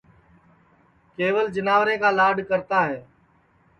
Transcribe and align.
کیول 1.15 1.47
جیناورے 1.55 1.97
کا 2.01 2.09
لاڈؔ 2.17 2.37
کرتا 2.49 2.85
ہے 2.89 2.99